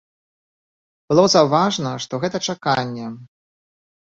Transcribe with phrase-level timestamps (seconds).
[1.13, 3.07] Было заўважна, што гэта чаканне.